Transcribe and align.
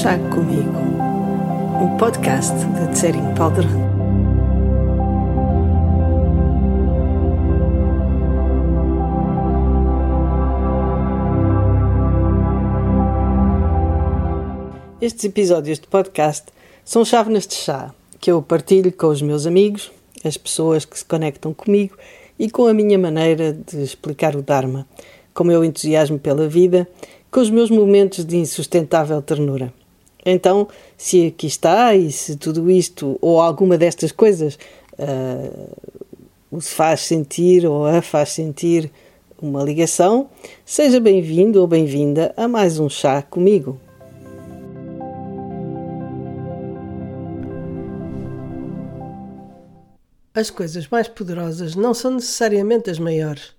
Chá 0.00 0.16
Comigo, 0.16 0.78
um 1.78 1.98
podcast 1.98 2.54
de 2.54 2.94
Tsering 2.94 3.34
Powder. 3.34 3.66
Estes 15.02 15.24
episódios 15.24 15.78
de 15.78 15.86
podcast 15.86 16.46
são 16.82 17.04
chávenas 17.04 17.46
de 17.46 17.56
chá 17.56 17.94
que 18.18 18.32
eu 18.32 18.40
partilho 18.40 18.90
com 18.90 19.08
os 19.08 19.20
meus 19.20 19.44
amigos, 19.44 19.92
as 20.24 20.38
pessoas 20.38 20.86
que 20.86 20.98
se 20.98 21.04
conectam 21.04 21.52
comigo 21.52 21.94
e 22.38 22.50
com 22.50 22.66
a 22.66 22.72
minha 22.72 22.98
maneira 22.98 23.52
de 23.52 23.82
explicar 23.82 24.34
o 24.34 24.40
Dharma, 24.40 24.86
com 25.34 25.44
o 25.44 25.46
meu 25.46 25.62
entusiasmo 25.62 26.18
pela 26.18 26.48
vida 26.48 26.88
com 27.30 27.40
os 27.40 27.50
meus 27.50 27.70
momentos 27.70 28.24
de 28.24 28.38
insustentável 28.38 29.22
ternura. 29.22 29.72
Então, 30.24 30.68
se 30.96 31.28
aqui 31.28 31.46
está 31.46 31.94
e 31.94 32.12
se 32.12 32.36
tudo 32.36 32.70
isto 32.70 33.18
ou 33.20 33.40
alguma 33.40 33.78
destas 33.78 34.12
coisas 34.12 34.58
uh, 34.98 36.60
faz 36.60 37.00
sentir 37.00 37.66
ou 37.66 37.86
a 37.86 38.02
faz 38.02 38.30
sentir 38.30 38.90
uma 39.40 39.62
ligação, 39.62 40.28
seja 40.64 41.00
bem-vindo 41.00 41.60
ou 41.60 41.66
bem-vinda 41.66 42.34
a 42.36 42.46
mais 42.46 42.78
um 42.78 42.88
chá 42.88 43.22
comigo. 43.22 43.80
As 50.34 50.50
coisas 50.50 50.86
mais 50.88 51.08
poderosas 51.08 51.74
não 51.74 51.92
são 51.92 52.12
necessariamente 52.12 52.90
as 52.90 52.98
maiores. 52.98 53.52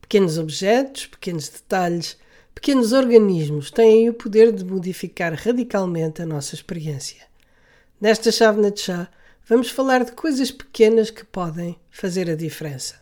Pequenos 0.00 0.38
objetos, 0.38 1.06
pequenos 1.06 1.48
detalhes, 1.48 2.16
Pequenos 2.60 2.92
organismos 2.92 3.70
têm 3.70 4.08
o 4.08 4.12
poder 4.12 4.50
de 4.50 4.64
modificar 4.64 5.32
radicalmente 5.32 6.20
a 6.20 6.26
nossa 6.26 6.56
experiência. 6.56 7.22
Nesta 8.00 8.32
chávena 8.32 8.68
de 8.68 8.80
chá, 8.80 9.08
vamos 9.48 9.70
falar 9.70 10.04
de 10.04 10.10
coisas 10.10 10.50
pequenas 10.50 11.08
que 11.08 11.24
podem 11.24 11.78
fazer 11.88 12.28
a 12.28 12.34
diferença. 12.34 13.00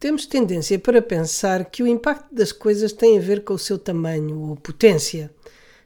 Temos 0.00 0.24
tendência 0.24 0.78
para 0.78 1.02
pensar 1.02 1.66
que 1.66 1.82
o 1.82 1.86
impacto 1.86 2.34
das 2.34 2.50
coisas 2.50 2.94
tem 2.94 3.18
a 3.18 3.20
ver 3.20 3.44
com 3.44 3.52
o 3.52 3.58
seu 3.58 3.78
tamanho 3.78 4.40
ou 4.40 4.56
potência 4.56 5.30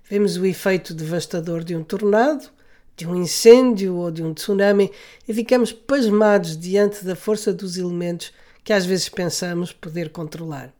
Vemos 0.08 0.38
o 0.38 0.46
efeito 0.46 0.94
devastador 0.94 1.62
de 1.62 1.76
um 1.76 1.84
tornado, 1.84 2.48
de 2.96 3.06
um 3.06 3.14
incêndio 3.14 3.94
ou 3.96 4.10
de 4.10 4.22
um 4.22 4.32
tsunami 4.32 4.90
e 5.28 5.34
ficamos 5.34 5.70
pasmados 5.70 6.58
diante 6.58 7.04
da 7.04 7.14
força 7.14 7.52
dos 7.52 7.76
elementos 7.76 8.32
que 8.64 8.72
às 8.72 8.86
vezes 8.86 9.10
pensamos 9.10 9.70
poder 9.70 10.08
controlar. 10.08 10.74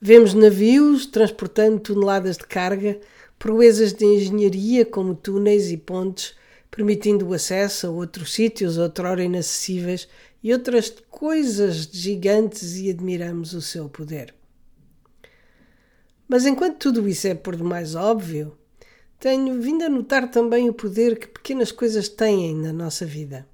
Vemos 0.00 0.34
navios 0.34 1.04
transportando 1.06 1.80
toneladas 1.80 2.36
de 2.36 2.46
carga, 2.46 3.00
proezas 3.38 3.92
de 3.92 4.04
engenharia 4.04 4.86
como 4.86 5.14
túneis 5.14 5.72
e 5.72 5.76
pontes, 5.76 6.36
permitindo 6.70 7.26
o 7.26 7.34
acesso 7.34 7.88
a 7.88 7.90
outros 7.90 8.32
sítios 8.32 8.78
outrora 8.78 9.24
inacessíveis 9.24 10.06
e 10.44 10.52
outras 10.52 10.94
coisas 11.10 11.88
gigantes 11.90 12.76
e 12.76 12.88
admiramos 12.88 13.52
o 13.52 13.60
seu 13.60 13.88
poder. 13.88 14.32
Mas 16.28 16.44
enquanto 16.44 16.78
tudo 16.78 17.08
isso 17.08 17.28
é 17.28 17.34
por 17.34 17.56
demais 17.56 17.94
óbvio, 17.94 18.56
tenho 19.18 19.60
vindo 19.60 19.84
a 19.84 19.88
notar 19.88 20.30
também 20.30 20.68
o 20.68 20.74
poder 20.74 21.18
que 21.18 21.26
pequenas 21.26 21.72
coisas 21.72 22.08
têm 22.08 22.54
na 22.54 22.72
nossa 22.72 23.06
vida. 23.06 23.46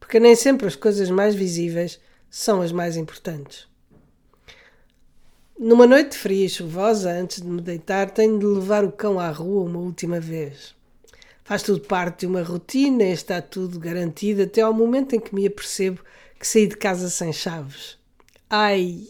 Porque 0.00 0.18
nem 0.18 0.34
sempre 0.34 0.66
as 0.66 0.74
coisas 0.74 1.10
mais 1.10 1.34
visíveis 1.34 2.00
são 2.28 2.62
as 2.62 2.72
mais 2.72 2.96
importantes. 2.96 3.68
Numa 5.58 5.86
noite 5.86 6.16
fria 6.16 6.46
e 6.46 6.48
chuvosa, 6.48 7.12
antes 7.12 7.40
de 7.40 7.46
me 7.46 7.60
deitar, 7.60 8.10
tenho 8.10 8.38
de 8.38 8.46
levar 8.46 8.84
o 8.84 8.90
cão 8.90 9.20
à 9.20 9.30
rua 9.30 9.64
uma 9.64 9.78
última 9.78 10.18
vez. 10.18 10.74
Faz 11.44 11.62
tudo 11.62 11.80
parte 11.80 12.20
de 12.20 12.26
uma 12.26 12.42
rotina 12.42 13.04
e 13.04 13.12
está 13.12 13.40
tudo 13.40 13.78
garantido 13.78 14.42
até 14.42 14.60
ao 14.60 14.72
momento 14.72 15.14
em 15.14 15.20
que 15.20 15.34
me 15.34 15.46
apercebo 15.46 16.02
que 16.38 16.46
saí 16.46 16.66
de 16.66 16.76
casa 16.76 17.08
sem 17.08 17.32
chaves. 17.32 17.96
Ai! 18.50 19.06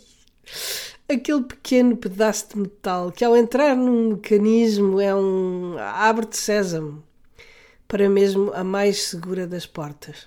Aquele 1.09 1.43
pequeno 1.43 1.97
pedaço 1.97 2.49
de 2.51 2.59
metal 2.59 3.13
que, 3.13 3.25
ao 3.25 3.37
entrar 3.37 3.77
num 3.77 4.11
mecanismo, 4.11 5.01
é 5.01 5.15
um 5.15 5.77
abre 5.79 6.27
de 6.27 6.37
sésamo 6.37 7.03
para 7.87 8.09
mesmo 8.09 8.51
a 8.55 8.65
mais 8.65 9.03
segura 9.03 9.47
das 9.47 9.67
portas. 9.67 10.27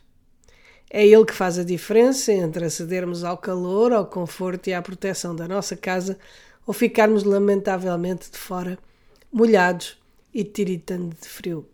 É 0.87 1.05
ele 1.05 1.25
que 1.25 1.33
faz 1.33 1.57
a 1.57 1.63
diferença 1.63 2.31
entre 2.31 2.63
acedermos 2.63 3.23
ao 3.23 3.37
calor, 3.39 3.91
ao 3.91 4.05
conforto 4.05 4.67
e 4.67 4.73
à 4.73 4.81
proteção 4.81 5.35
da 5.35 5.47
nossa 5.47 5.75
casa 5.75 6.17
ou 6.65 6.73
ficarmos 6.73 7.23
lamentavelmente 7.23 8.29
de 8.31 8.37
fora, 8.37 8.77
molhados 9.31 9.97
e 10.31 10.43
tiritando 10.43 11.15
de 11.19 11.27
frio. 11.27 11.67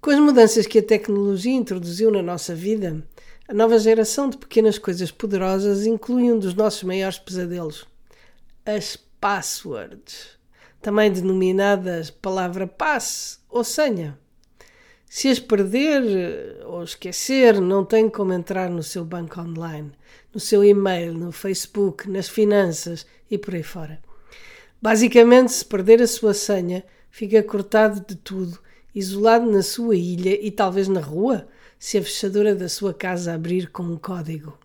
Com 0.00 0.10
as 0.10 0.18
mudanças 0.18 0.66
que 0.66 0.78
a 0.78 0.82
tecnologia 0.82 1.52
introduziu 1.52 2.10
na 2.10 2.22
nossa 2.22 2.54
vida, 2.54 3.04
a 3.52 3.54
nova 3.54 3.78
geração 3.78 4.30
de 4.30 4.38
pequenas 4.38 4.78
coisas 4.78 5.10
poderosas 5.10 5.84
inclui 5.84 6.32
um 6.32 6.38
dos 6.38 6.54
nossos 6.54 6.84
maiores 6.84 7.18
pesadelos: 7.18 7.86
as 8.64 8.96
passwords, 9.20 10.38
também 10.80 11.12
denominadas 11.12 12.08
palavra 12.08 12.66
passe 12.66 13.36
ou 13.50 13.62
senha. 13.62 14.18
Se 15.04 15.28
as 15.28 15.38
perder 15.38 16.64
ou 16.64 16.82
esquecer, 16.82 17.60
não 17.60 17.84
tem 17.84 18.08
como 18.08 18.32
entrar 18.32 18.70
no 18.70 18.82
seu 18.82 19.04
banco 19.04 19.38
online, 19.38 19.92
no 20.32 20.40
seu 20.40 20.64
e-mail, 20.64 21.12
no 21.12 21.30
Facebook, 21.30 22.08
nas 22.08 22.30
finanças 22.30 23.04
e 23.30 23.36
por 23.36 23.54
aí 23.54 23.62
fora. 23.62 24.00
Basicamente, 24.80 25.52
se 25.52 25.64
perder 25.66 26.00
a 26.00 26.06
sua 26.06 26.32
senha, 26.32 26.82
fica 27.10 27.42
cortado 27.42 28.00
de 28.00 28.16
tudo, 28.16 28.58
isolado 28.94 29.50
na 29.50 29.62
sua 29.62 29.96
ilha 29.96 30.38
e 30.44 30.50
talvez 30.50 30.88
na 30.88 31.00
rua, 31.00 31.48
se 31.78 31.98
a 31.98 32.02
fechadura 32.02 32.54
da 32.54 32.68
sua 32.68 32.94
casa 32.94 33.34
abrir 33.34 33.70
com 33.70 33.82
um 33.82 33.96
código. 33.96 34.56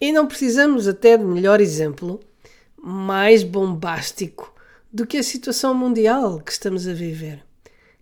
E 0.00 0.12
não 0.12 0.26
precisamos 0.26 0.86
até 0.86 1.16
de 1.16 1.24
melhor 1.24 1.60
exemplo, 1.60 2.20
mais 2.76 3.42
bombástico 3.42 4.52
do 4.92 5.06
que 5.06 5.16
a 5.16 5.22
situação 5.22 5.74
mundial 5.74 6.40
que 6.40 6.52
estamos 6.52 6.86
a 6.86 6.92
viver. 6.92 7.42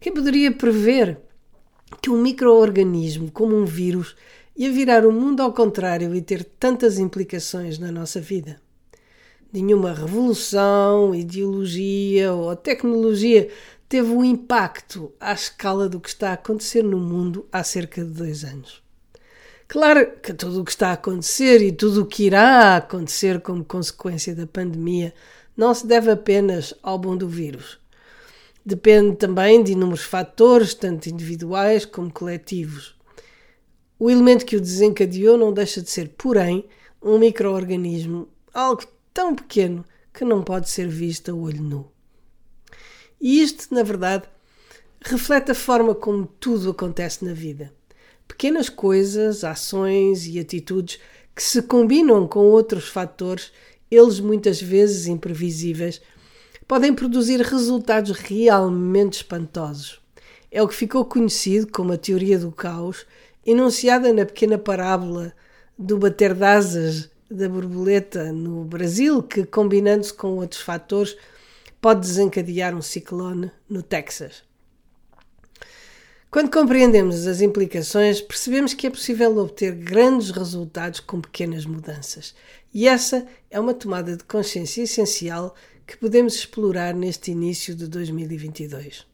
Quem 0.01 0.13
poderia 0.13 0.53
prever 0.53 1.19
que 2.03 2.11
um 2.11 2.21
microorganismo 2.21 3.31
como 3.31 3.57
um 3.57 3.65
vírus 3.65 4.15
ia 4.57 4.71
virar 4.71 5.07
o 5.07 5.13
mundo 5.13 5.41
ao 5.41 5.53
contrário 5.53 6.15
e 6.15 6.21
ter 6.21 6.45
tantas 6.45 6.99
implicações 6.99 7.79
na 7.79 7.91
nossa 7.91 8.21
vida? 8.21 8.61
Nenhuma 9.53 9.93
revolução, 9.93 11.15
ideologia 11.15 12.33
ou 12.33 12.55
tecnologia 12.57 13.49
teve 13.95 14.11
um 14.11 14.25
impacto 14.25 15.13
à 15.21 15.33
escala 15.33 15.89
do 15.89 16.01
que 16.01 16.09
está 16.09 16.31
a 16.31 16.33
acontecer 16.33 16.83
no 16.83 16.99
mundo 16.99 17.47
há 17.53 17.63
cerca 17.63 18.05
de 18.05 18.11
dois 18.11 18.43
anos. 18.43 18.83
Claro 19.69 20.19
que 20.21 20.35
tudo 20.35 20.61
o 20.61 20.65
que 20.65 20.73
está 20.73 20.89
a 20.89 20.95
acontecer 20.95 21.63
e 21.63 21.71
tudo 21.71 22.03
o 22.03 22.07
que 22.07 22.25
irá 22.25 22.75
acontecer 22.75 23.41
como 23.41 23.65
consequência 23.65 24.35
da 24.35 24.49
pandemia 24.49 25.15
não 25.57 25.73
se 25.73 25.87
deve 25.87 26.11
apenas 26.11 26.75
ao 26.83 26.99
bom 26.99 27.17
do 27.17 27.29
vírus. 27.29 27.79
Depende 28.67 29.15
também 29.15 29.63
de 29.63 29.71
inúmeros 29.71 30.03
fatores, 30.03 30.75
tanto 30.75 31.09
individuais 31.09 31.85
como 31.85 32.13
coletivos. 32.13 32.97
O 33.97 34.11
elemento 34.11 34.45
que 34.45 34.57
o 34.57 34.61
desencadeou 34.61 35.39
não 35.39 35.53
deixa 35.53 35.81
de 35.81 35.89
ser, 35.89 36.09
porém, 36.19 36.67
um 37.01 37.17
microorganismo, 37.17 38.27
algo 38.53 38.83
tão 39.13 39.37
pequeno 39.37 39.85
que 40.13 40.25
não 40.25 40.43
pode 40.43 40.69
ser 40.69 40.89
visto 40.89 41.31
a 41.31 41.35
olho 41.37 41.63
nu. 41.63 41.94
E 43.25 43.41
isto, 43.41 43.75
na 43.75 43.83
verdade, 43.83 44.25
reflete 45.01 45.51
a 45.51 45.55
forma 45.55 45.95
como 45.95 46.27
tudo 46.39 46.73
acontece 46.73 47.25
na 47.25 47.33
vida. 47.33 47.73
Pequenas 48.29 48.69
coisas, 48.69 49.45
ações 49.45 50.27
e 50.27 50.39
atitudes 50.39 51.01
que 51.35 51.43
se 51.43 51.63
combinam 51.63 52.29
com 52.29 52.41
outros 52.41 52.87
fatores, 52.87 53.51
eles 53.91 54.21
muitas 54.21 54.61
vezes 54.61 55.07
imprevisíveis, 55.07 56.03
podem 56.69 56.93
produzir 56.93 57.41
resultados 57.41 58.11
realmente 58.11 59.15
espantosos. 59.15 60.03
É 60.51 60.63
o 60.63 60.69
que 60.69 60.75
ficou 60.75 61.03
conhecido 61.07 61.67
como 61.73 61.95
a 61.95 61.97
teoria 61.97 62.39
do 62.39 62.53
caos, 62.53 63.07
enunciada 63.47 64.13
na 64.13 64.27
pequena 64.27 64.59
parábola 64.59 65.33
do 65.79 65.97
bater 65.97 66.35
de 66.35 66.45
asas 66.45 67.09
da 67.31 67.49
borboleta 67.49 68.31
no 68.31 68.65
Brasil, 68.65 69.23
que, 69.23 69.47
combinando-se 69.47 70.13
com 70.13 70.37
outros 70.37 70.61
fatores, 70.61 71.17
pode 71.85 72.01
desencadear 72.01 72.75
um 72.75 72.81
ciclone 72.81 73.51
no 73.69 73.83
Texas. 73.83 74.43
Quando 76.31 76.51
compreendemos 76.51 77.27
as 77.27 77.43
implicações, 77.43 78.23
percebemos 78.23 78.73
que 78.73 78.87
é 78.87 78.91
possível 78.91 79.37
obter 79.37 79.75
grandes 79.75 80.31
resultados 80.31 80.99
com 80.99 81.21
pequenas 81.21 81.67
mudanças. 81.67 82.35
E 82.73 82.89
essa 82.89 83.27
é 83.51 83.61
uma 83.61 83.75
tomada 83.75 84.17
de 84.17 84.25
consciência 84.25 84.81
essencial 84.81 85.55
que 85.87 85.95
podemos 85.99 86.35
explorar 86.37 86.95
neste 86.95 87.33
início 87.33 87.75
de 87.75 87.87
2022. 87.87 89.07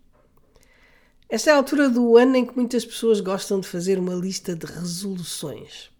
Esta 1.28 1.50
é 1.50 1.52
a 1.52 1.56
altura 1.56 1.90
do 1.90 2.16
ano 2.16 2.36
em 2.36 2.46
que 2.46 2.54
muitas 2.54 2.84
pessoas 2.84 3.20
gostam 3.20 3.58
de 3.58 3.66
fazer 3.66 3.98
uma 3.98 4.14
lista 4.14 4.54
de 4.54 4.66
resoluções. 4.66 5.90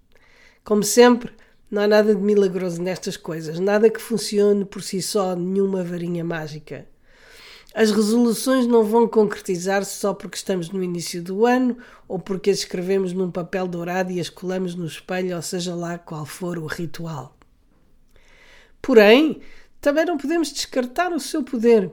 Como 0.63 0.85
sempre, 0.85 1.33
não 1.71 1.83
há 1.83 1.87
nada 1.87 2.15
de 2.15 2.21
milagroso 2.21 2.83
nestas 2.83 3.17
coisas, 3.17 3.61
nada 3.61 3.89
que 3.89 4.01
funcione 4.01 4.65
por 4.65 4.83
si 4.83 5.01
só, 5.01 5.37
nenhuma 5.37 5.85
varinha 5.85 6.25
mágica. 6.25 6.87
As 7.73 7.93
resoluções 7.93 8.67
não 8.67 8.83
vão 8.83 9.07
concretizar-se 9.07 9.97
só 9.97 10.13
porque 10.13 10.37
estamos 10.37 10.71
no 10.71 10.83
início 10.83 11.23
do 11.23 11.47
ano 11.47 11.77
ou 12.09 12.19
porque 12.19 12.51
as 12.51 12.59
escrevemos 12.59 13.13
num 13.13 13.31
papel 13.31 13.69
dourado 13.69 14.11
e 14.11 14.19
as 14.19 14.29
colamos 14.29 14.75
no 14.75 14.87
espelho, 14.87 15.37
ou 15.37 15.43
seja 15.43 15.73
lá 15.73 15.97
qual 15.97 16.27
for 16.27 16.59
o 16.59 16.67
ritual. 16.67 17.37
Porém, 18.83 19.41
também 19.81 20.05
não 20.05 20.19
podemos 20.19 20.53
descartar 20.53 21.13
o 21.13 21.21
seu 21.21 21.45
poder. 21.45 21.93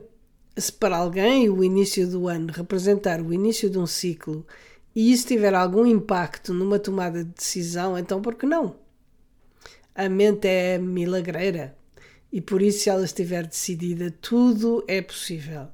Se 0.56 0.72
para 0.72 0.96
alguém 0.96 1.48
o 1.48 1.62
início 1.62 2.08
do 2.08 2.26
ano 2.26 2.52
representar 2.52 3.20
o 3.20 3.32
início 3.32 3.70
de 3.70 3.78
um 3.78 3.86
ciclo 3.86 4.44
e 4.96 5.12
isso 5.12 5.28
tiver 5.28 5.54
algum 5.54 5.86
impacto 5.86 6.52
numa 6.52 6.80
tomada 6.80 7.22
de 7.22 7.30
decisão, 7.30 7.96
então 7.96 8.20
por 8.20 8.34
que 8.34 8.44
não? 8.44 8.87
A 9.98 10.08
mente 10.08 10.46
é 10.46 10.78
milagreira 10.78 11.76
e 12.32 12.40
por 12.40 12.62
isso, 12.62 12.84
se 12.84 12.88
ela 12.88 13.04
estiver 13.04 13.44
decidida, 13.44 14.14
tudo 14.20 14.84
é 14.86 15.02
possível. 15.02 15.66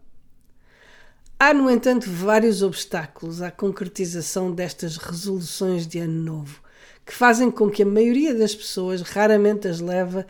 Há, 1.38 1.53
no 1.53 1.71
entanto, 1.71 2.09
vários 2.09 2.62
obstáculos 2.62 3.43
à 3.43 3.50
concretização 3.50 4.50
destas 4.50 4.97
resoluções 4.97 5.87
de 5.87 5.99
ano 5.99 6.23
novo, 6.23 6.62
que 7.05 7.12
fazem 7.12 7.50
com 7.50 7.69
que 7.71 7.82
a 7.82 7.87
maioria 7.87 8.35
das 8.35 8.55
pessoas 8.55 9.03
raramente 9.03 9.69
as 9.69 9.79
leve 9.81 10.25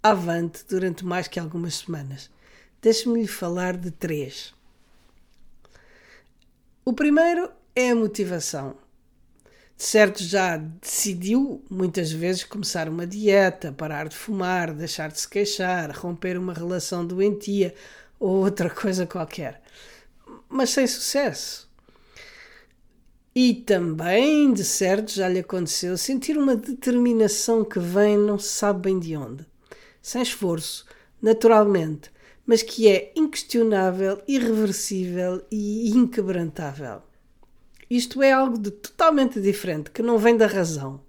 avante 0.00 0.64
durante 0.68 1.04
mais 1.04 1.26
que 1.26 1.40
algumas 1.40 1.74
semanas. 1.74 2.30
Deixe-me 2.80 3.22
lhe 3.22 3.26
falar 3.26 3.76
de 3.76 3.90
três. 3.90 4.54
O 6.84 6.92
primeiro 6.92 7.50
é 7.74 7.90
a 7.90 7.96
motivação. 7.96 8.76
De 9.80 9.86
certo, 9.86 10.22
já 10.22 10.58
decidiu 10.58 11.64
muitas 11.70 12.12
vezes 12.12 12.44
começar 12.44 12.86
uma 12.86 13.06
dieta, 13.06 13.72
parar 13.72 14.08
de 14.08 14.14
fumar, 14.14 14.74
deixar 14.74 15.08
de 15.10 15.18
se 15.18 15.26
queixar, 15.26 15.90
romper 15.96 16.36
uma 16.36 16.52
relação 16.52 17.06
doentia 17.06 17.74
ou 18.18 18.44
outra 18.44 18.68
coisa 18.70 19.06
qualquer 19.06 19.62
mas 20.50 20.70
sem 20.70 20.86
sucesso. 20.86 21.70
E 23.34 23.54
também, 23.54 24.52
de 24.52 24.64
certo, 24.64 25.12
já 25.12 25.28
lhe 25.28 25.38
aconteceu 25.38 25.96
sentir 25.96 26.36
uma 26.36 26.56
determinação 26.56 27.64
que 27.64 27.78
vem 27.78 28.18
não 28.18 28.38
se 28.38 28.48
sabe 28.48 28.82
bem 28.82 28.98
de 28.98 29.16
onde, 29.16 29.46
sem 30.02 30.20
esforço, 30.20 30.84
naturalmente, 31.22 32.10
mas 32.44 32.62
que 32.62 32.88
é 32.88 33.12
inquestionável, 33.14 34.20
irreversível 34.26 35.44
e 35.48 35.90
inquebrantável. 35.90 37.02
Isto 37.90 38.22
é 38.22 38.32
algo 38.32 38.56
de 38.56 38.70
totalmente 38.70 39.40
diferente, 39.40 39.90
que 39.90 40.02
não 40.02 40.16
vem 40.16 40.36
da 40.36 40.46
razão, 40.46 41.00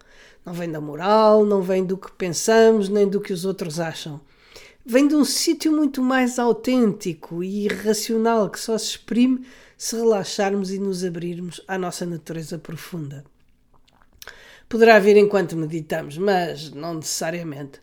não 0.43 0.51
vem 0.53 0.71
da 0.71 0.81
moral, 0.81 1.45
não 1.45 1.61
vem 1.61 1.85
do 1.85 1.95
que 1.95 2.11
pensamos, 2.11 2.89
nem 2.89 3.07
do 3.07 3.21
que 3.21 3.31
os 3.31 3.45
outros 3.45 3.79
acham 3.79 4.19
vem 4.85 5.07
de 5.07 5.15
um 5.15 5.23
sítio 5.23 5.71
muito 5.71 6.01
mais 6.01 6.39
autêntico 6.39 7.43
e 7.43 7.65
irracional 7.65 8.49
que 8.49 8.59
só 8.59 8.77
se 8.77 8.85
exprime 8.85 9.45
se 9.77 9.95
relaxarmos 9.95 10.71
e 10.71 10.79
nos 10.79 11.03
abrirmos 11.03 11.61
à 11.67 11.77
nossa 11.77 12.05
natureza 12.05 12.57
profunda. 12.57 13.23
Poderá 14.69 14.99
vir 14.99 15.17
enquanto 15.17 15.57
meditamos, 15.57 16.17
mas 16.17 16.71
não 16.71 16.95
necessariamente. 16.95 17.81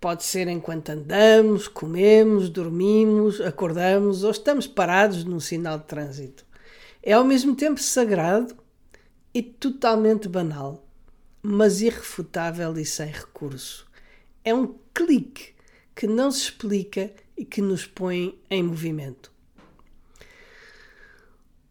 Pode 0.00 0.24
ser 0.24 0.48
enquanto 0.48 0.90
andamos, 0.90 1.68
comemos, 1.68 2.50
dormimos, 2.50 3.40
acordamos 3.40 4.24
ou 4.24 4.32
estamos 4.32 4.66
parados 4.66 5.24
num 5.24 5.38
sinal 5.38 5.78
de 5.78 5.84
trânsito. 5.84 6.44
É 7.02 7.12
ao 7.14 7.24
mesmo 7.24 7.56
tempo 7.56 7.82
sagrado 7.82 8.56
e 9.34 9.42
totalmente 9.42 10.28
banal, 10.28 10.86
mas 11.42 11.80
irrefutável 11.80 12.78
e 12.78 12.84
sem 12.84 13.08
recurso. 13.08 13.86
É 14.44 14.54
um 14.54 14.74
clique 14.94 15.52
que 15.96 16.06
não 16.06 16.30
se 16.30 16.42
explica 16.42 17.10
e 17.36 17.44
que 17.44 17.60
nos 17.60 17.86
põe 17.86 18.38
em 18.48 18.62
movimento. 18.62 19.32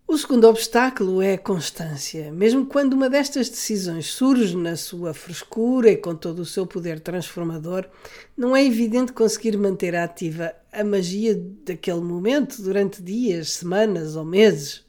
O 0.05 0.17
segundo 0.17 0.49
obstáculo 0.49 1.21
é 1.21 1.35
a 1.35 1.37
constância. 1.37 2.29
Mesmo 2.33 2.65
quando 2.65 2.91
uma 2.95 3.09
destas 3.09 3.47
decisões 3.47 4.07
surge 4.07 4.57
na 4.57 4.75
sua 4.75 5.13
frescura 5.13 5.89
e 5.89 5.95
com 5.95 6.13
todo 6.13 6.39
o 6.39 6.45
seu 6.45 6.67
poder 6.67 6.99
transformador, 6.99 7.87
não 8.35 8.53
é 8.53 8.65
evidente 8.65 9.13
conseguir 9.13 9.55
manter 9.55 9.95
ativa 9.95 10.53
a 10.73 10.83
magia 10.83 11.33
daquele 11.65 12.01
momento 12.01 12.61
durante 12.61 13.01
dias, 13.01 13.51
semanas 13.51 14.17
ou 14.17 14.25
meses. 14.25 14.83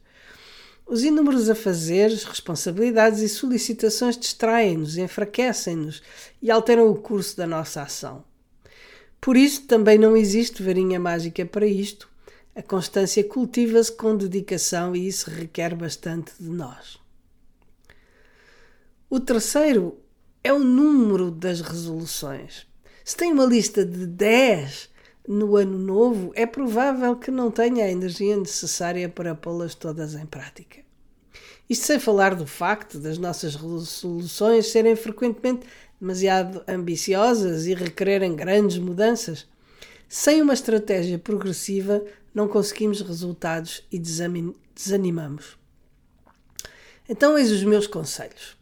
Os 0.86 1.02
inúmeros 1.04 1.48
afazeres, 1.48 2.24
responsabilidades 2.24 3.20
e 3.20 3.28
solicitações 3.28 4.16
distraem-nos, 4.16 4.98
enfraquecem-nos 4.98 6.02
e 6.40 6.50
alteram 6.50 6.90
o 6.90 6.96
curso 6.96 7.36
da 7.36 7.46
nossa 7.46 7.82
ação. 7.82 8.24
Por 9.20 9.36
isso 9.36 9.62
também 9.62 9.96
não 9.96 10.16
existe 10.16 10.62
varinha 10.62 10.98
mágica 10.98 11.46
para 11.46 11.66
isto. 11.66 12.10
A 12.54 12.62
constância 12.62 13.24
cultiva-se 13.24 13.92
com 13.92 14.16
dedicação 14.16 14.94
e 14.94 15.06
isso 15.06 15.30
requer 15.30 15.74
bastante 15.74 16.32
de 16.38 16.50
nós. 16.50 16.98
O 19.08 19.20
terceiro 19.20 19.98
é 20.44 20.52
o 20.52 20.58
número 20.58 21.30
das 21.30 21.60
resoluções. 21.60 22.66
Se 23.04 23.16
tem 23.16 23.32
uma 23.32 23.44
lista 23.44 23.84
de 23.84 24.06
10 24.06 24.90
no 25.26 25.56
ano 25.56 25.78
novo, 25.78 26.32
é 26.34 26.44
provável 26.46 27.16
que 27.16 27.30
não 27.30 27.50
tenha 27.50 27.84
a 27.84 27.90
energia 27.90 28.36
necessária 28.36 29.08
para 29.08 29.34
pô-las 29.34 29.74
todas 29.74 30.14
em 30.14 30.26
prática. 30.26 30.80
Isto 31.70 31.86
sem 31.86 31.98
falar 31.98 32.34
do 32.34 32.46
facto 32.46 32.98
das 32.98 33.18
nossas 33.18 33.54
resoluções 33.54 34.66
serem 34.66 34.96
frequentemente 34.96 35.66
demasiado 36.00 36.62
ambiciosas 36.66 37.66
e 37.66 37.74
requererem 37.74 38.34
grandes 38.34 38.78
mudanças. 38.78 39.46
Sem 40.08 40.42
uma 40.42 40.52
estratégia 40.52 41.18
progressiva, 41.18 42.04
não 42.34 42.48
conseguimos 42.48 43.00
resultados 43.00 43.86
e 43.90 43.98
desanimamos. 43.98 45.56
Então, 47.08 47.38
eis 47.38 47.50
os 47.50 47.62
meus 47.62 47.86
conselhos. 47.86 48.56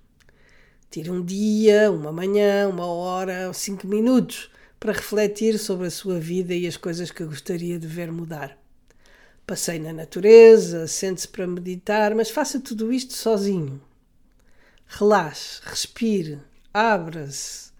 Tire 0.90 1.10
um 1.10 1.24
dia, 1.24 1.90
uma 1.90 2.12
manhã, 2.12 2.68
uma 2.68 2.86
hora, 2.86 3.52
cinco 3.54 3.86
minutos 3.86 4.50
para 4.80 4.92
refletir 4.92 5.58
sobre 5.58 5.88
a 5.88 5.90
sua 5.90 6.18
vida 6.18 6.54
e 6.54 6.66
as 6.66 6.78
coisas 6.78 7.10
que 7.10 7.22
gostaria 7.22 7.78
de 7.78 7.86
ver 7.86 8.10
mudar. 8.10 8.58
Passei 9.46 9.78
na 9.78 9.92
natureza, 9.92 10.86
sente-se 10.86 11.28
para 11.28 11.46
meditar, 11.46 12.14
mas 12.14 12.30
faça 12.30 12.58
tudo 12.58 12.90
isto 12.90 13.12
sozinho. 13.12 13.78
Relaxe, 14.86 15.60
respire, 15.64 16.40
abra-se. 16.72 17.70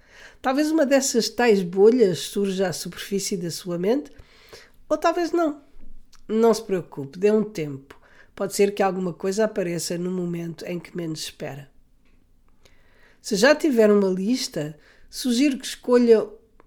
Talvez 0.43 0.71
uma 0.71 0.85
dessas 0.85 1.31
tais 1.31 1.63
bolhas 1.63 2.19
surja 2.19 2.69
à 2.69 2.73
superfície 2.73 3.37
da 3.37 3.51
sua 3.51 3.79
mente, 3.79 4.11
ou 4.87 4.99
talvez 4.99 5.33
não. 5.33 5.63
Não 6.29 6.53
se 6.53 6.63
preocupe, 6.63 7.19
dê 7.19 7.31
um 7.31 7.43
tempo. 7.43 7.99
Pode 8.35 8.55
ser 8.55 8.75
que 8.75 8.83
alguma 8.83 9.15
coisa 9.15 9.45
apareça 9.45 9.97
no 9.97 10.11
momento 10.11 10.67
em 10.67 10.79
que 10.79 10.95
menos 10.95 11.21
espera. 11.21 11.71
Se 13.23 13.37
já 13.37 13.55
tiver 13.55 13.91
uma 13.91 14.09
lista, 14.09 14.79
sugiro 15.09 15.59
que 15.59 15.67
escolha 15.67 16.27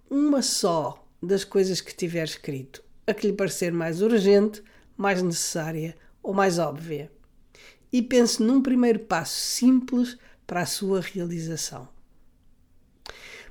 uma 0.09 0.41
só 0.41 1.05
das 1.21 1.43
coisas 1.43 1.81
que 1.81 1.95
tiver 1.95 2.23
escrito, 2.23 2.83
a 3.07 3.13
que 3.13 3.27
lhe 3.27 3.33
parecer 3.33 3.71
mais 3.71 4.01
urgente, 4.01 4.61
mais 4.97 5.21
necessária 5.21 5.95
ou 6.21 6.33
mais 6.33 6.59
óbvia. 6.59 7.11
E 7.91 8.01
pense 8.01 8.41
num 8.41 8.61
primeiro 8.61 8.99
passo 8.99 9.35
simples 9.35 10.17
para 10.45 10.61
a 10.61 10.65
sua 10.65 11.01
realização. 11.01 11.87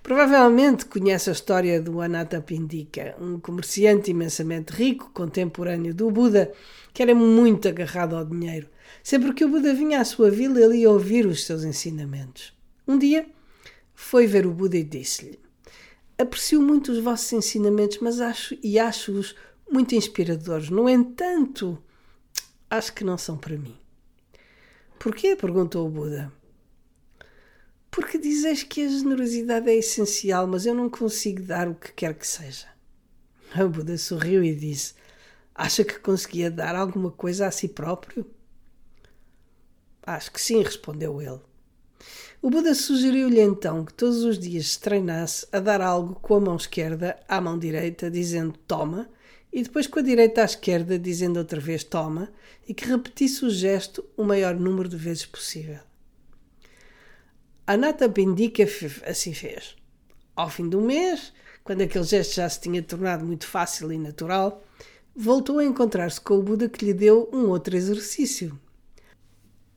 Provavelmente 0.03 0.87
conhece 0.87 1.31
a 1.31 1.33
história 1.33 1.81
do 1.81 2.01
Anatta 2.01 2.41
Pindika, 2.41 3.15
um 3.21 3.39
comerciante 3.39 4.11
imensamente 4.11 4.73
rico, 4.73 5.13
contemporâneo 5.15 5.95
do 5.95 6.11
Buda, 6.11 6.53
que 6.93 7.03
era 7.03 7.15
muito 7.15 7.69
agarrado 7.69 8.17
ao 8.17 8.25
dinheiro. 8.25 8.69
Sempre 9.03 9.33
que 9.33 9.45
o 9.45 9.49
Buda 9.49 9.73
vinha 9.73 10.01
à 10.01 10.05
sua 10.05 10.29
vila, 10.29 10.61
ele 10.61 10.79
ia 10.79 10.91
ouvir 10.91 11.25
os 11.25 11.45
seus 11.45 11.63
ensinamentos. 11.63 12.53
Um 12.87 12.99
dia 12.99 13.27
foi 13.95 14.27
ver 14.27 14.45
o 14.45 14.53
Buda 14.53 14.77
e 14.77 14.83
disse-lhe: 14.83 15.39
Aprecio 16.19 16.61
muito 16.61 16.93
os 16.93 16.99
vossos 16.99 17.33
ensinamentos, 17.33 17.99
mas 18.01 18.21
acho 18.21 18.57
e 18.63 18.79
acho-os 18.79 19.35
muito 19.71 19.95
inspiradores. 19.95 20.71
No 20.71 20.89
entanto, 20.89 21.83
acho 22.69 22.93
que 22.93 23.05
não 23.05 23.19
são 23.19 23.37
para 23.37 23.57
mim. 23.57 23.77
Porquê? 24.99 25.35
perguntou 25.35 25.87
o 25.87 25.91
Buda. 25.91 26.33
Porque 27.91 28.19
dizes 28.19 28.63
que 28.63 28.85
a 28.85 28.89
generosidade 28.89 29.69
é 29.69 29.77
essencial, 29.77 30.47
mas 30.47 30.65
eu 30.65 30.75
não 30.75 30.89
consigo 30.89 31.43
dar 31.43 31.69
o 31.69 31.75
que 31.75 31.93
quer 31.93 32.15
que 32.15 32.27
seja. 32.27 32.69
O 33.55 33.69
Buda 33.69 33.99
sorriu 33.99 34.43
e 34.43 34.55
disse: 34.55 34.95
Acha 35.55 35.85
que 35.85 35.99
conseguia 35.99 36.51
dar 36.51 36.75
alguma 36.75 37.11
coisa 37.11 37.47
a 37.47 37.51
si 37.51 37.69
próprio? 37.69 38.25
Acho 40.05 40.33
que 40.33 40.41
sim, 40.41 40.63
respondeu 40.63 41.21
ele. 41.21 41.41
O 42.41 42.51
Buda 42.51 42.75
sugeriu-lhe 42.75 43.41
então 43.41 43.85
que 43.85 43.95
todos 43.95 44.25
os 44.25 44.39
dias 44.39 44.73
se 44.73 44.81
treinasse 44.81 45.47
a 45.53 45.61
dar 45.61 45.81
algo 45.81 46.17
com 46.17 46.35
a 46.35 46.41
mão 46.41 46.57
esquerda 46.57 47.19
à 47.29 47.41
mão 47.41 47.59
direita, 47.59 48.11
dizendo 48.11 48.59
toma, 48.67 49.09
e 49.53 49.63
depois 49.63 49.87
com 49.87 49.99
a 49.99 50.03
direita 50.03 50.43
à 50.43 50.45
esquerda, 50.45 50.99
dizendo 50.99 51.39
outra 51.39 51.61
vez 51.61 51.85
toma, 51.85 52.33
e 52.67 52.73
que 52.73 52.87
repetisse 52.87 53.45
o 53.45 53.51
gesto 53.51 54.05
o 54.17 54.25
maior 54.25 54.55
número 54.55 54.89
de 54.89 54.97
vezes 54.97 55.27
possível. 55.27 55.79
Anata 57.67 58.09
Bindika 58.09 58.65
assim 59.07 59.33
fez. 59.33 59.77
Ao 60.35 60.51
fim 60.51 60.69
do 60.69 60.81
mês, 60.81 61.33
quando 61.63 61.83
aquele 61.83 62.05
gesto 62.05 62.35
já 62.35 62.49
se 62.49 62.61
tinha 62.61 62.83
tornado 62.83 63.25
muito 63.25 63.47
fácil 63.47 63.93
e 63.93 63.99
natural, 63.99 64.65
voltou 65.15 65.59
a 65.59 65.65
encontrar-se 65.65 66.21
com 66.21 66.35
o 66.35 66.43
Buda 66.43 66.69
que 66.69 66.85
lhe 66.85 66.95
deu 66.95 67.31
um 67.33 67.49
outro 67.49 67.77
exercício. 67.77 68.59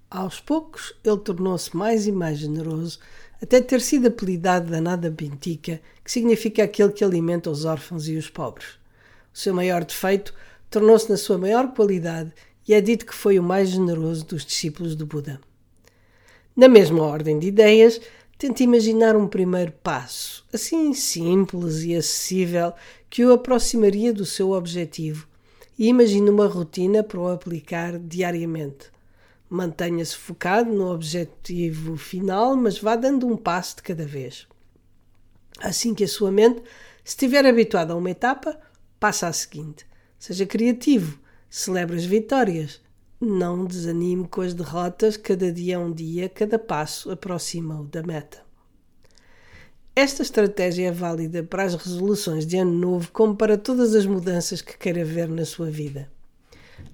Aos 0.09 0.39
poucos, 0.39 0.93
ele 1.03 1.17
tornou-se 1.17 1.75
mais 1.75 2.07
e 2.07 2.11
mais 2.11 2.37
generoso, 2.37 2.99
até 3.41 3.59
ter 3.59 3.81
sido 3.81 4.07
apelidado 4.07 4.71
da 4.71 4.79
Nada 4.79 5.09
Bintica, 5.09 5.81
que 6.03 6.11
significa 6.11 6.63
aquele 6.63 6.91
que 6.91 7.03
alimenta 7.03 7.49
os 7.49 7.65
órfãos 7.65 8.07
e 8.07 8.15
os 8.15 8.29
pobres. 8.29 8.67
O 9.33 9.37
seu 9.37 9.53
maior 9.53 9.83
defeito 9.83 10.33
tornou-se 10.69 11.09
na 11.09 11.17
sua 11.17 11.37
maior 11.37 11.73
qualidade 11.73 12.31
e 12.67 12.73
é 12.73 12.81
dito 12.81 13.05
que 13.05 13.13
foi 13.13 13.37
o 13.37 13.43
mais 13.43 13.69
generoso 13.69 14.25
dos 14.25 14.45
discípulos 14.45 14.95
do 14.95 15.05
Buda. 15.05 15.39
Na 16.55 16.67
mesma 16.67 17.03
ordem 17.03 17.37
de 17.37 17.47
ideias, 17.47 17.99
tente 18.37 18.63
imaginar 18.63 19.15
um 19.15 19.27
primeiro 19.27 19.73
passo, 19.83 20.45
assim 20.53 20.93
simples 20.93 21.83
e 21.83 21.95
acessível, 21.95 22.73
que 23.09 23.25
o 23.25 23.33
aproximaria 23.33 24.13
do 24.13 24.25
seu 24.25 24.51
objetivo 24.51 25.27
e 25.77 25.87
imagine 25.87 26.29
uma 26.29 26.47
rotina 26.47 27.03
para 27.03 27.19
o 27.19 27.27
aplicar 27.27 27.99
diariamente. 27.99 28.94
Mantenha-se 29.55 30.17
focado 30.17 30.73
no 30.73 30.91
objetivo 30.91 31.95
final, 31.95 32.57
mas 32.57 32.77
vá 32.77 32.97
dando 32.97 33.25
um 33.25 33.37
passo 33.37 33.77
de 33.77 33.83
cada 33.83 34.05
vez. 34.05 34.45
Assim 35.61 35.93
que 35.93 36.03
a 36.03 36.07
sua 36.09 36.29
mente 36.29 36.61
estiver 37.05 37.45
habituada 37.45 37.93
a 37.93 37.95
uma 37.95 38.09
etapa, 38.09 38.59
passa 38.99 39.29
à 39.29 39.31
seguinte. 39.31 39.87
Seja 40.19 40.45
criativo, 40.45 41.17
celebre 41.49 41.95
as 41.95 42.03
vitórias, 42.03 42.81
não 43.17 43.63
desanime 43.63 44.27
com 44.27 44.41
as 44.41 44.53
derrotas, 44.53 45.15
cada 45.15 45.49
dia 45.49 45.75
é 45.75 45.77
um 45.77 45.93
dia, 45.93 46.27
cada 46.27 46.59
passo 46.59 47.09
aproxima-o 47.09 47.85
da 47.85 48.03
meta. 48.03 48.43
Esta 49.95 50.21
estratégia 50.21 50.89
é 50.89 50.91
válida 50.91 51.43
para 51.43 51.63
as 51.63 51.75
resoluções 51.75 52.45
de 52.45 52.57
ano 52.57 52.73
novo, 52.73 53.09
como 53.13 53.37
para 53.37 53.57
todas 53.57 53.95
as 53.95 54.05
mudanças 54.05 54.61
que 54.61 54.77
queira 54.77 55.05
ver 55.05 55.29
na 55.29 55.45
sua 55.45 55.71
vida. 55.71 56.13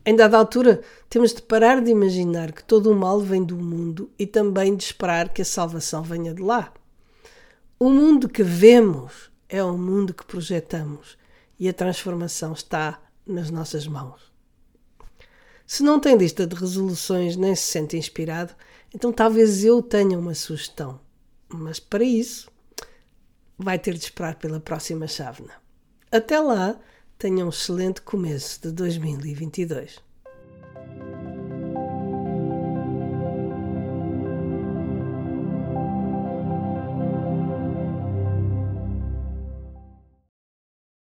Em 0.06 0.16
dada 0.16 0.38
altura, 0.38 0.82
temos 1.10 1.34
de 1.34 1.42
parar 1.42 1.82
de 1.82 1.92
imaginar 1.92 2.52
que 2.52 2.64
todo 2.64 2.92
o 2.92 2.96
mal 2.96 3.20
vem 3.20 3.44
do 3.44 3.56
mundo 3.56 4.10
e 4.18 4.26
também 4.26 4.76
de 4.76 4.84
esperar 4.84 5.30
que 5.30 5.42
a 5.42 5.46
salvação 5.46 6.02
venha 6.02 6.34
de 6.34 6.42
lá. 6.42 6.74
O 7.80 7.90
mundo 7.90 8.30
que 8.30 8.44
vemos 8.44 9.32
é 9.48 9.64
o 9.64 9.78
mundo 9.78 10.14
que 10.14 10.26
projetamos 10.26 11.18
e 11.60 11.70
a 11.70 11.74
transformação 11.74 12.54
está 12.54 13.00
nas 13.26 13.52
nossas 13.52 13.86
mãos. 13.86 14.32
Se 15.68 15.84
não 15.84 16.00
tem 16.00 16.18
lista 16.18 16.46
de 16.46 16.56
resoluções 16.56 17.36
nem 17.36 17.56
se 17.56 17.64
sente 17.64 17.96
inspirado, 17.96 18.54
então 18.94 19.12
talvez 19.12 19.64
eu 19.64 19.82
tenha 19.82 20.18
uma 20.18 20.34
sugestão. 20.34 21.00
Mas 21.48 21.80
para 21.80 22.04
isso, 22.04 22.50
vai 23.58 23.78
ter 23.78 23.94
de 23.94 24.04
esperar 24.04 24.36
pela 24.36 24.60
próxima 24.60 25.08
chávena. 25.08 25.54
Até 26.12 26.40
lá, 26.40 26.80
tenha 27.22 27.46
um 27.46 27.50
excelente 27.50 28.02
começo 28.02 28.60
de 28.64 28.72
2022. 28.72 30.00